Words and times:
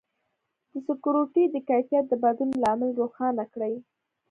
د 0.71 0.73
سکروټي 0.85 1.43
د 1.51 1.55
کیفیت 1.69 2.05
د 2.09 2.13
بدلون 2.23 2.51
لامل 2.63 2.89
روښانه 2.99 3.43
کړئ. 3.53 3.75